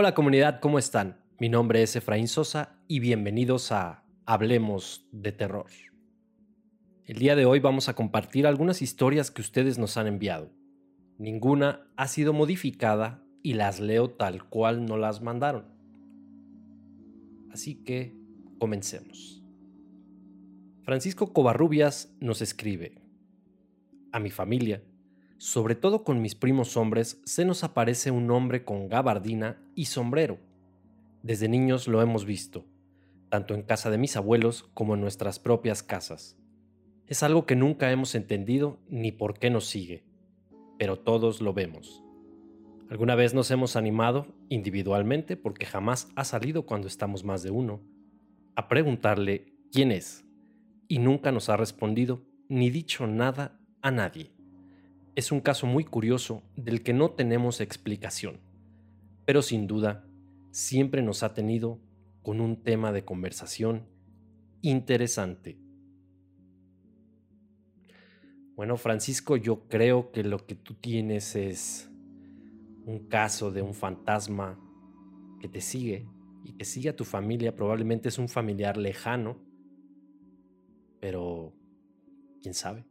[0.00, 1.16] Hola comunidad, ¿cómo están?
[1.40, 5.66] Mi nombre es Efraín Sosa y bienvenidos a Hablemos de Terror.
[7.04, 10.52] El día de hoy vamos a compartir algunas historias que ustedes nos han enviado.
[11.18, 15.64] Ninguna ha sido modificada y las leo tal cual no las mandaron.
[17.50, 18.14] Así que
[18.60, 19.42] comencemos.
[20.84, 23.02] Francisco Covarrubias nos escribe,
[24.12, 24.80] A mi familia,
[25.38, 30.38] sobre todo con mis primos hombres, se nos aparece un hombre con gabardina y sombrero.
[31.22, 32.66] Desde niños lo hemos visto,
[33.28, 36.36] tanto en casa de mis abuelos como en nuestras propias casas.
[37.06, 40.04] Es algo que nunca hemos entendido ni por qué nos sigue,
[40.78, 42.02] pero todos lo vemos.
[42.90, 47.80] Alguna vez nos hemos animado, individualmente, porque jamás ha salido cuando estamos más de uno,
[48.56, 50.24] a preguntarle quién es,
[50.88, 54.37] y nunca nos ha respondido ni dicho nada a nadie.
[55.14, 58.38] Es un caso muy curioso del que no tenemos explicación,
[59.24, 60.04] pero sin duda
[60.50, 61.78] siempre nos ha tenido
[62.22, 63.86] con un tema de conversación
[64.62, 65.58] interesante.
[68.54, 71.88] Bueno, Francisco, yo creo que lo que tú tienes es
[72.86, 74.58] un caso de un fantasma
[75.40, 76.08] que te sigue
[76.44, 77.54] y que sigue a tu familia.
[77.54, 79.38] Probablemente es un familiar lejano,
[81.00, 81.52] pero
[82.42, 82.84] quién sabe.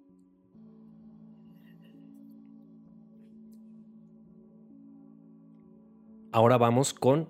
[6.38, 7.30] Ahora vamos con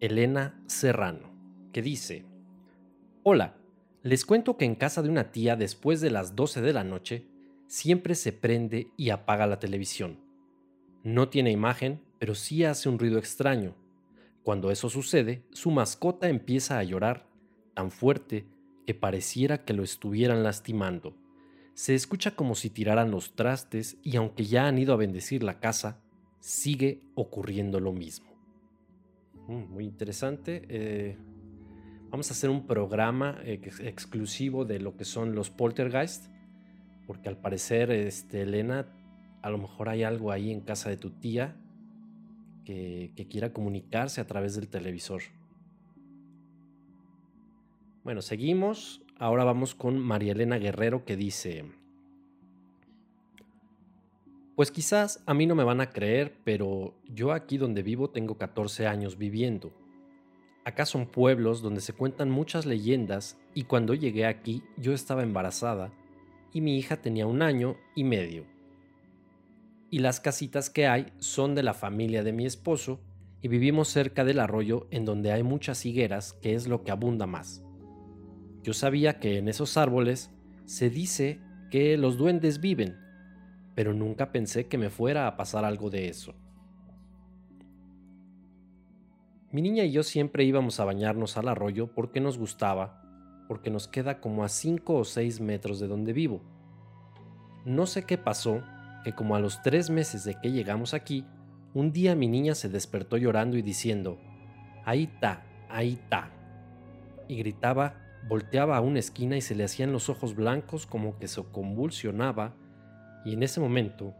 [0.00, 1.30] Elena Serrano,
[1.72, 2.24] que dice,
[3.22, 3.54] Hola,
[4.02, 7.28] les cuento que en casa de una tía después de las 12 de la noche
[7.68, 10.18] siempre se prende y apaga la televisión.
[11.04, 13.76] No tiene imagen, pero sí hace un ruido extraño.
[14.42, 17.28] Cuando eso sucede, su mascota empieza a llorar
[17.74, 18.48] tan fuerte
[18.88, 21.14] que pareciera que lo estuvieran lastimando.
[21.74, 25.60] Se escucha como si tiraran los trastes y aunque ya han ido a bendecir la
[25.60, 26.02] casa,
[26.40, 28.28] sigue ocurriendo lo mismo.
[29.48, 30.62] Mm, muy interesante.
[30.68, 31.16] Eh,
[32.10, 36.26] vamos a hacer un programa exclusivo de lo que son los poltergeist,
[37.06, 38.86] porque al parecer, este, Elena,
[39.42, 41.56] a lo mejor hay algo ahí en casa de tu tía
[42.64, 45.22] que, que quiera comunicarse a través del televisor.
[48.04, 49.02] Bueno, seguimos.
[49.18, 51.64] Ahora vamos con María Elena Guerrero que dice,
[54.58, 58.38] pues quizás a mí no me van a creer, pero yo aquí donde vivo tengo
[58.38, 59.70] 14 años viviendo.
[60.64, 65.92] Acá son pueblos donde se cuentan muchas leyendas y cuando llegué aquí yo estaba embarazada
[66.52, 68.46] y mi hija tenía un año y medio.
[69.90, 72.98] Y las casitas que hay son de la familia de mi esposo
[73.40, 77.28] y vivimos cerca del arroyo en donde hay muchas higueras que es lo que abunda
[77.28, 77.62] más.
[78.64, 80.32] Yo sabía que en esos árboles
[80.64, 81.38] se dice
[81.70, 83.06] que los duendes viven,
[83.78, 86.34] pero nunca pensé que me fuera a pasar algo de eso.
[89.52, 93.00] Mi niña y yo siempre íbamos a bañarnos al arroyo porque nos gustaba,
[93.46, 96.42] porque nos queda como a 5 o 6 metros de donde vivo.
[97.64, 98.64] No sé qué pasó,
[99.04, 101.24] que como a los tres meses de que llegamos aquí,
[101.72, 104.18] un día mi niña se despertó llorando y diciendo,
[104.84, 106.32] ahí está, ahí está,
[107.28, 107.94] y gritaba
[108.28, 112.56] volteaba a una esquina y se le hacían los ojos blancos como que se convulsionaba
[113.28, 114.14] y en ese momento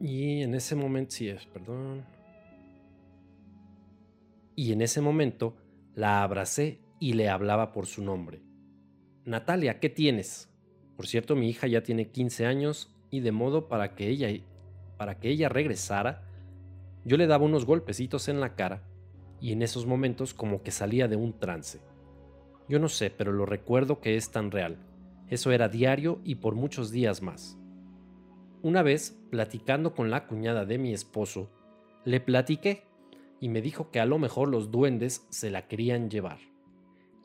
[0.00, 2.04] Y en ese momento, sí es, perdón.
[4.56, 5.56] Y en ese momento
[5.94, 8.40] la abracé y le hablaba por su nombre.
[9.24, 10.48] Natalia, ¿qué tienes?
[10.96, 14.28] Por cierto, mi hija ya tiene 15 años y de modo para que ella
[14.96, 16.22] para que ella regresara,
[17.04, 18.82] yo le daba unos golpecitos en la cara
[19.40, 21.80] y en esos momentos como que salía de un trance.
[22.68, 24.78] Yo no sé, pero lo recuerdo que es tan real.
[25.28, 27.58] Eso era diario y por muchos días más.
[28.64, 31.50] Una vez, platicando con la cuñada de mi esposo,
[32.06, 32.84] le platiqué
[33.38, 36.38] y me dijo que a lo mejor los duendes se la querían llevar,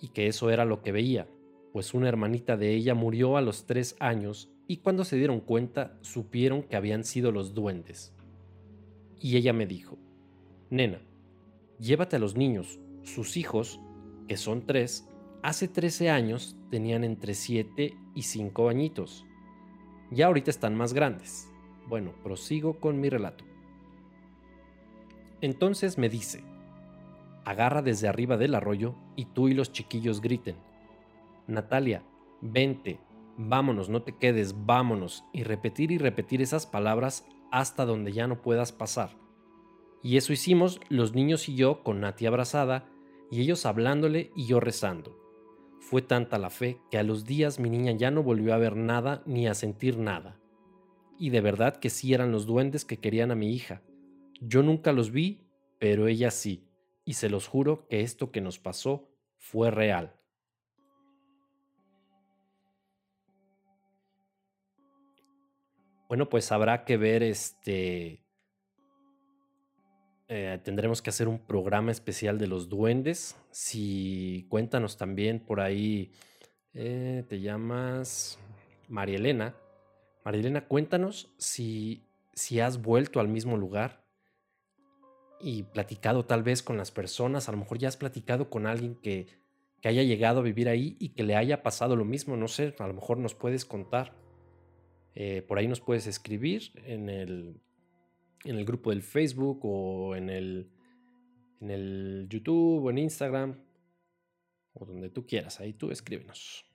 [0.02, 1.30] y que eso era lo que veía,
[1.72, 5.98] pues una hermanita de ella murió a los tres años y cuando se dieron cuenta
[6.02, 8.14] supieron que habían sido los duendes.
[9.18, 9.98] Y ella me dijo,
[10.70, 11.00] Nena,
[11.80, 13.80] llévate a los niños, sus hijos,
[14.28, 15.08] que son tres,
[15.42, 19.26] hace 13 años tenían entre 7 y 5 añitos.
[20.12, 21.50] Ya ahorita están más grandes.
[21.88, 23.44] Bueno, prosigo con mi relato.
[25.42, 26.44] Entonces me dice,
[27.46, 30.58] agarra desde arriba del arroyo y tú y los chiquillos griten,
[31.48, 32.04] Natalia,
[32.42, 33.00] vente,
[33.38, 38.42] vámonos, no te quedes, vámonos, y repetir y repetir esas palabras hasta donde ya no
[38.42, 39.12] puedas pasar.
[40.04, 42.86] Y eso hicimos los niños y yo con Nati abrazada,
[43.32, 45.18] y ellos hablándole y yo rezando.
[45.80, 48.76] Fue tanta la fe que a los días mi niña ya no volvió a ver
[48.76, 50.40] nada ni a sentir nada.
[51.18, 53.82] Y de verdad que sí eran los duendes que querían a mi hija.
[54.40, 55.42] Yo nunca los vi,
[55.80, 56.70] pero ella sí,
[57.06, 60.20] y se los juro que esto que nos pasó fue real.
[66.08, 68.24] Bueno, pues habrá que ver este.
[70.32, 73.36] Eh, tendremos que hacer un programa especial de los duendes.
[73.50, 76.12] Si cuéntanos también por ahí.
[76.76, 78.38] Eh, te llamas
[78.88, 79.56] María Elena.
[80.24, 82.04] María Elena, cuéntanos si,
[82.34, 84.06] si has vuelto al mismo lugar
[85.42, 87.50] y platicado tal vez con las personas.
[87.50, 89.26] A lo mejor ya has platicado con alguien que,
[89.82, 92.38] que haya llegado a vivir ahí y que le haya pasado lo mismo.
[92.38, 94.14] No sé, a lo mejor nos puedes contar.
[95.16, 97.60] Eh, por ahí nos puedes escribir en el,
[98.44, 100.72] en el grupo del Facebook o en el,
[101.62, 103.64] en el YouTube o en Instagram
[104.74, 105.60] o donde tú quieras.
[105.60, 106.66] Ahí tú escríbenos.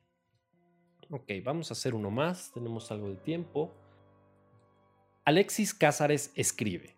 [1.11, 2.53] Ok, vamos a hacer uno más.
[2.53, 3.75] Tenemos algo de tiempo.
[5.25, 6.97] Alexis Cázares escribe.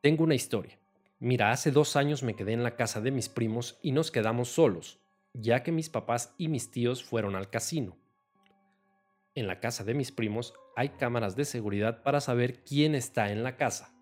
[0.00, 0.78] Tengo una historia.
[1.18, 4.48] Mira, hace dos años me quedé en la casa de mis primos y nos quedamos
[4.48, 5.00] solos,
[5.32, 7.96] ya que mis papás y mis tíos fueron al casino
[9.36, 13.44] en la casa de mis primos hay cámaras de seguridad para saber quién está en
[13.44, 13.94] la casa.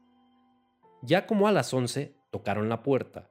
[1.03, 3.31] Ya como a las 11 tocaron la puerta.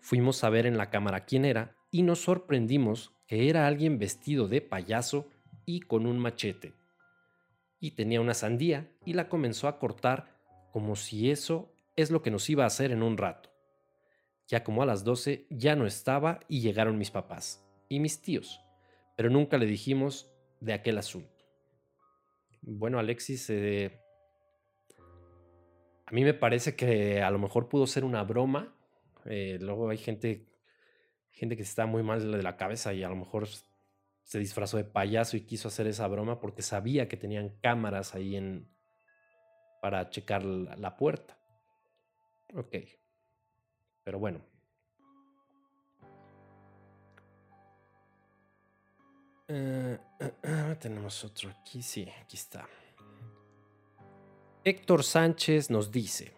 [0.00, 4.48] Fuimos a ver en la cámara quién era y nos sorprendimos que era alguien vestido
[4.48, 5.28] de payaso
[5.66, 6.72] y con un machete.
[7.78, 10.38] Y tenía una sandía y la comenzó a cortar
[10.72, 13.50] como si eso es lo que nos iba a hacer en un rato.
[14.46, 18.60] Ya como a las 12 ya no estaba y llegaron mis papás y mis tíos,
[19.16, 20.30] pero nunca le dijimos
[20.60, 21.29] de aquel asunto.
[22.62, 24.00] Bueno, Alexis, eh,
[26.06, 28.76] a mí me parece que a lo mejor pudo ser una broma.
[29.24, 30.46] Eh, luego hay gente,
[31.30, 33.48] gente que está muy mal de la cabeza y a lo mejor
[34.24, 38.36] se disfrazó de payaso y quiso hacer esa broma porque sabía que tenían cámaras ahí
[38.36, 38.68] en
[39.80, 41.38] para checar la puerta.
[42.54, 42.76] Ok.
[44.04, 44.44] Pero bueno,
[49.52, 49.98] Eh,
[50.78, 52.68] tenemos otro aquí, sí, aquí está.
[54.62, 56.32] Héctor Sánchez nos dice,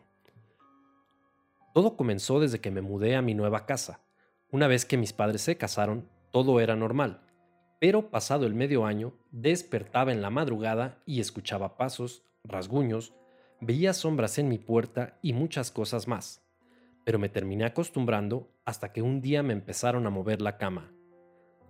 [1.75, 4.01] todo comenzó desde que me mudé a mi nueva casa.
[4.51, 7.21] Una vez que mis padres se casaron, todo era normal,
[7.81, 13.13] pero pasado el medio año, despertaba en la madrugada y escuchaba pasos, rasguños,
[13.61, 16.43] veía sombras en mi puerta y muchas cosas más.
[17.05, 20.95] Pero me terminé acostumbrando hasta que un día me empezaron a mover la cama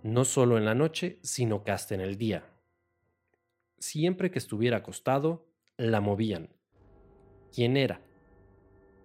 [0.03, 2.45] no solo en la noche, sino que hasta en el día.
[3.79, 6.49] Siempre que estuviera acostado, la movían.
[7.53, 8.01] ¿Quién era?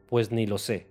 [0.08, 0.88] Pues ni lo sé.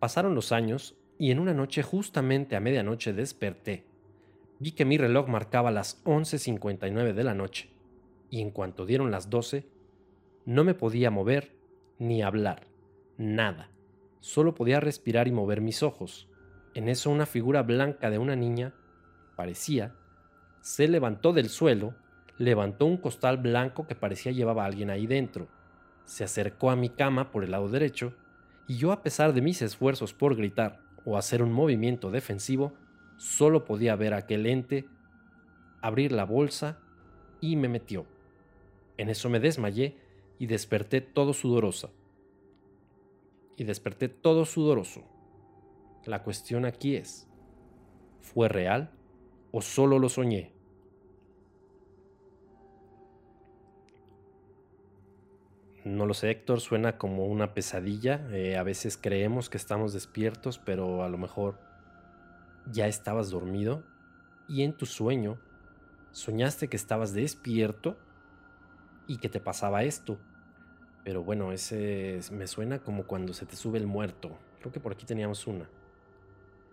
[0.00, 3.86] Pasaron los años y en una noche justamente a medianoche desperté.
[4.58, 7.70] Vi que mi reloj marcaba las 11.59 de la noche
[8.30, 9.66] y en cuanto dieron las 12,
[10.44, 11.54] no me podía mover
[11.98, 12.66] ni hablar,
[13.16, 13.70] nada.
[14.20, 16.28] Solo podía respirar y mover mis ojos.
[16.74, 18.74] En eso una figura blanca de una niña
[19.38, 19.94] parecía,
[20.60, 21.94] se levantó del suelo,
[22.38, 25.46] levantó un costal blanco que parecía llevaba a alguien ahí dentro,
[26.04, 28.16] se acercó a mi cama por el lado derecho,
[28.66, 32.72] y yo a pesar de mis esfuerzos por gritar o hacer un movimiento defensivo,
[33.16, 34.88] solo podía ver a aquel ente
[35.82, 36.80] abrir la bolsa
[37.40, 38.06] y me metió.
[38.96, 39.96] En eso me desmayé
[40.40, 41.90] y desperté todo sudorosa.
[43.56, 45.04] Y desperté todo sudoroso.
[46.06, 47.28] La cuestión aquí es,
[48.20, 48.97] ¿fue real
[49.50, 50.52] o solo lo soñé?
[55.84, 58.28] No lo sé, Héctor, suena como una pesadilla.
[58.30, 61.58] Eh, a veces creemos que estamos despiertos, pero a lo mejor
[62.70, 63.84] ya estabas dormido
[64.48, 65.38] y en tu sueño
[66.10, 67.96] soñaste que estabas despierto
[69.06, 70.18] y que te pasaba esto.
[71.04, 74.36] Pero bueno, ese me suena como cuando se te sube el muerto.
[74.60, 75.70] Creo que por aquí teníamos una.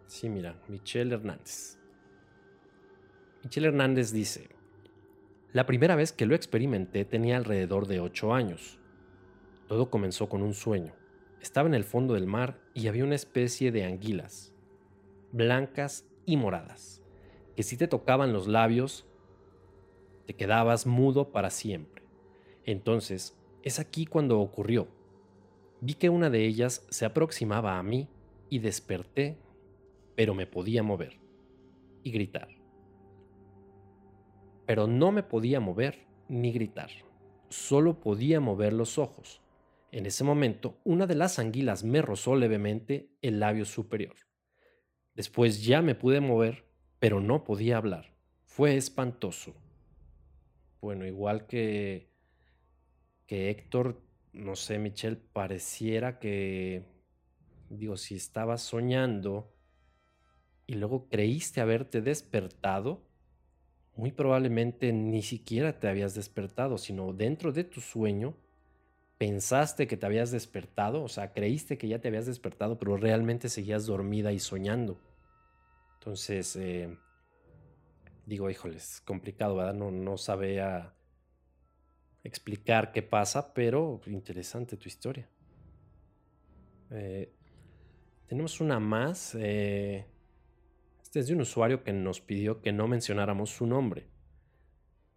[0.08, 1.80] Sí, mira, Michelle Hernández.
[3.46, 4.50] Michelle Hernández dice,
[5.54, 8.80] la primera vez que lo experimenté tenía alrededor de 8 años.
[9.68, 10.96] Todo comenzó con un sueño.
[11.40, 14.52] Estaba en el fondo del mar y había una especie de anguilas,
[15.32, 17.04] blancas y moradas,
[17.56, 19.06] que si te tocaban los labios,
[20.26, 22.02] te quedabas mudo para siempre.
[22.64, 24.88] Entonces, es aquí cuando ocurrió.
[25.82, 28.10] Vi que una de ellas se aproximaba a mí
[28.50, 29.38] y desperté,
[30.16, 31.20] pero me podía mover
[32.02, 32.65] y gritar.
[34.66, 36.90] Pero no me podía mover ni gritar,
[37.50, 39.42] solo podía mover los ojos.
[39.92, 44.16] En ese momento, una de las anguilas me rozó levemente el labio superior.
[45.14, 46.66] Después ya me pude mover,
[47.00, 48.14] pero no podía hablar.
[48.44, 49.54] Fue espantoso.
[50.82, 52.12] Bueno, igual que,
[53.26, 54.02] que Héctor,
[54.34, 56.84] no sé, Michelle, pareciera que,
[57.70, 59.56] digo, si estabas soñando
[60.68, 63.08] y luego creíste haberte despertado,
[63.96, 68.36] muy probablemente ni siquiera te habías despertado, sino dentro de tu sueño
[69.18, 73.50] pensaste que te habías despertado, o sea, creíste que ya te habías despertado, pero realmente
[73.50, 75.00] seguías dormida y soñando.
[76.00, 76.98] Entonces, eh,
[78.26, 79.74] digo, híjoles, complicado, ¿verdad?
[79.74, 80.94] No, no sabía
[82.24, 85.30] explicar qué pasa, pero interesante tu historia.
[86.92, 87.32] Eh,
[88.28, 89.36] tenemos una más.
[89.40, 90.06] Eh,
[91.16, 94.10] este es de un usuario que nos pidió que no mencionáramos su nombre.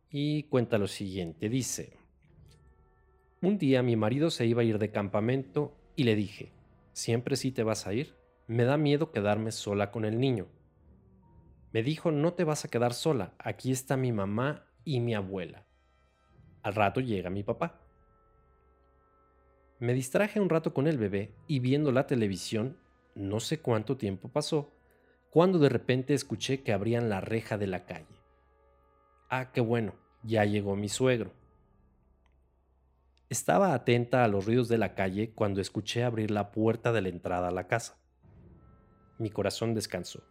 [0.08, 1.98] Y cuenta lo siguiente, dice,
[3.42, 6.52] un día mi marido se iba a ir de campamento y le dije,
[6.92, 8.14] ¿siempre sí te vas a ir?
[8.46, 10.46] Me da miedo quedarme sola con el niño.
[11.72, 15.66] Me dijo, no te vas a quedar sola, aquí está mi mamá y mi abuela.
[16.62, 17.80] Al rato llega mi papá.
[19.80, 22.76] Me distraje un rato con el bebé y viendo la televisión,
[23.16, 24.77] no sé cuánto tiempo pasó,
[25.30, 28.22] cuando de repente escuché que abrían la reja de la calle.
[29.28, 31.32] Ah, qué bueno, ya llegó mi suegro.
[33.28, 37.08] Estaba atenta a los ruidos de la calle cuando escuché abrir la puerta de la
[37.10, 37.98] entrada a la casa.
[39.18, 40.22] Mi corazón descansó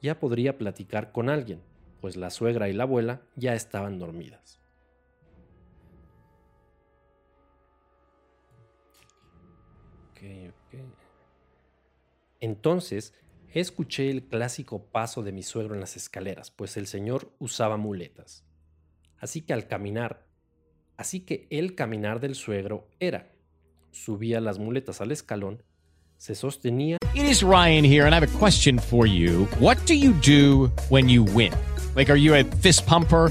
[0.00, 1.62] ya podría platicar con alguien,
[2.00, 4.60] pues la suegra y la abuela ya estaban dormidas.
[12.40, 13.14] Entonces,
[13.60, 18.44] escuché el clásico paso de mi suegro en las escaleras, pues el señor usaba muletas.
[19.18, 20.26] Así que al caminar,
[20.96, 23.32] así que el caminar del suegro era,
[23.92, 25.62] subía las muletas al escalón
[26.18, 26.96] se sostenía.
[27.14, 29.46] It is Ryan here and I have a question for you.
[29.58, 31.52] What do you do when you win?
[31.94, 33.30] Like, are you a fist pumper?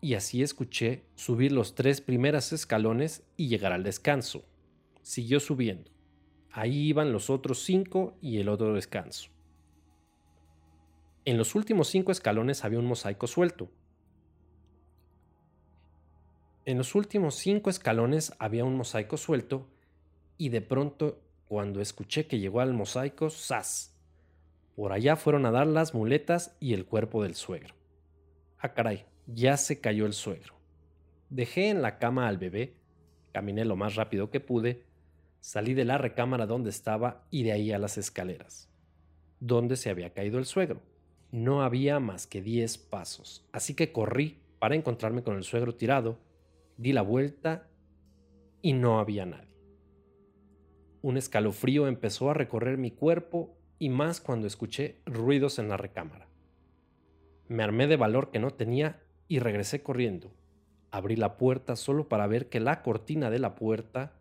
[0.00, 4.44] Y así escuché subir los tres primeros escalones y llegar al descanso.
[5.02, 5.90] Siguió subiendo.
[6.50, 9.30] Ahí iban los otros cinco y el otro descanso.
[11.24, 13.70] En los últimos cinco escalones había un mosaico suelto.
[16.64, 19.68] En los últimos cinco escalones había un mosaico suelto
[20.38, 23.96] y de pronto, cuando escuché que llegó al mosaico, ¡zas!
[24.74, 27.74] Por allá fueron a dar las muletas y el cuerpo del suegro.
[28.58, 30.54] Ah, caray, ya se cayó el suegro.
[31.30, 32.74] Dejé en la cama al bebé,
[33.32, 34.84] caminé lo más rápido que pude,
[35.40, 38.68] salí de la recámara donde estaba y de ahí a las escaleras,
[39.40, 40.80] donde se había caído el suegro.
[41.32, 46.18] No había más que diez pasos, así que corrí para encontrarme con el suegro tirado,
[46.76, 47.68] di la vuelta
[48.62, 49.46] y no había nadie.
[51.02, 56.26] Un escalofrío empezó a recorrer mi cuerpo y más cuando escuché ruidos en la recámara.
[57.48, 60.32] Me armé de valor que no tenía y regresé corriendo.
[60.90, 64.12] Abrí la puerta solo para ver que la cortina de la puerta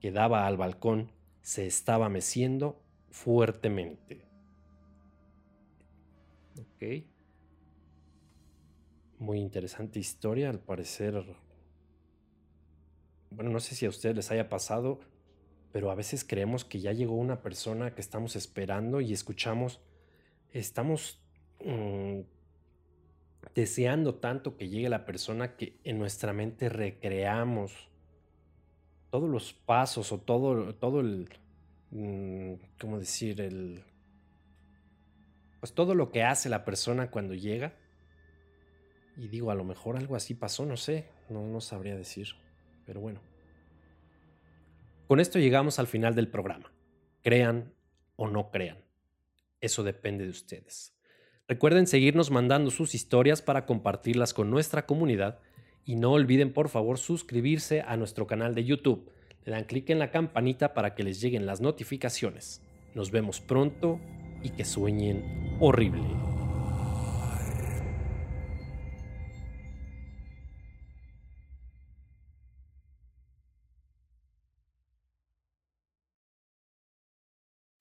[0.00, 4.26] que daba al balcón se estaba meciendo fuertemente.
[6.58, 7.04] Ok.
[9.18, 11.24] Muy interesante historia, al parecer.
[13.30, 15.00] Bueno, no sé si a ustedes les haya pasado,
[15.72, 19.80] pero a veces creemos que ya llegó una persona que estamos esperando y escuchamos,
[20.52, 21.22] estamos
[21.64, 22.20] mm,
[23.56, 27.88] deseando tanto que llegue la persona que en nuestra mente recreamos
[29.10, 31.30] todos los pasos o todo, todo el,
[31.90, 33.40] mm, ¿cómo decir?
[33.40, 33.82] El,
[35.58, 37.72] pues todo lo que hace la persona cuando llega.
[39.16, 42.28] Y digo, a lo mejor algo así pasó, no sé, no, no sabría decir,
[42.84, 43.22] pero bueno.
[45.08, 46.70] Con esto llegamos al final del programa.
[47.22, 47.72] Crean
[48.16, 48.84] o no crean.
[49.62, 50.95] Eso depende de ustedes.
[51.48, 55.38] Recuerden seguirnos mandando sus historias para compartirlas con nuestra comunidad
[55.84, 59.08] y no olviden por favor suscribirse a nuestro canal de YouTube.
[59.44, 62.62] Le dan clic en la campanita para que les lleguen las notificaciones.
[62.96, 64.00] Nos vemos pronto
[64.42, 66.02] y que sueñen horrible.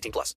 [0.00, 0.28] 18 plus.